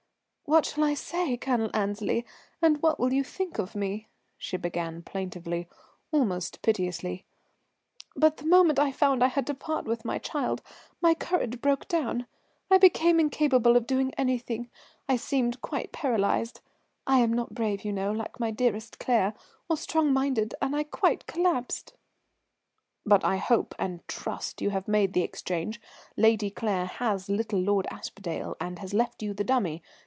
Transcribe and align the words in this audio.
"What 0.43 0.65
shall 0.65 0.83
I 0.83 0.95
say, 0.95 1.37
Colonel 1.37 1.69
Annesley, 1.73 2.25
and 2.61 2.81
what 2.83 2.99
will 2.99 3.13
you 3.13 3.23
think 3.23 3.57
of 3.57 3.73
me?" 3.73 4.09
she 4.37 4.57
began 4.57 5.01
plaintively, 5.01 5.69
almost 6.11 6.61
piteously. 6.61 7.23
"But 8.17 8.35
the 8.35 8.45
moment 8.47 8.77
I 8.77 8.91
found 8.91 9.23
I 9.23 9.27
had 9.29 9.47
to 9.47 9.53
part 9.53 9.85
with 9.85 10.03
my 10.03 10.17
child 10.17 10.61
my 10.99 11.13
courage 11.13 11.61
broke 11.61 11.87
down. 11.87 12.25
I 12.69 12.77
became 12.79 13.17
incapable 13.17 13.77
of 13.77 13.87
doing 13.87 14.13
anything. 14.15 14.69
I 15.07 15.15
seemed 15.15 15.61
quite 15.61 15.93
paralyzed. 15.93 16.59
I 17.07 17.19
am 17.19 17.31
not 17.31 17.55
brave, 17.55 17.85
you 17.85 17.93
know, 17.93 18.11
like 18.11 18.37
my 18.37 18.51
dearest 18.51 18.99
Claire, 18.99 19.33
or 19.69 19.77
strong 19.77 20.11
minded, 20.11 20.53
and 20.61 20.75
I 20.75 20.83
quite 20.83 21.27
collapsed." 21.27 21.93
"But 23.05 23.23
I 23.23 23.37
hope 23.37 23.73
and 23.79 24.05
trust 24.09 24.61
you 24.61 24.71
have 24.71 24.85
made 24.89 25.13
the 25.13 25.23
exchange. 25.23 25.79
Lady 26.17 26.49
Claire 26.49 26.87
has 26.87 27.29
little 27.29 27.61
Lord 27.61 27.87
Aspdale 27.89 28.57
and 28.59 28.79
has 28.79 28.93
left 28.93 29.23
you 29.23 29.33
the 29.33 29.45
dummy? 29.45 29.81